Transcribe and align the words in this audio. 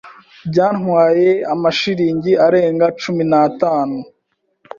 Byantwaye 0.49 1.29
amashiringi 1.53 2.31
arenga 2.45 2.85
cumi 3.01 3.23
natanu. 3.31 3.97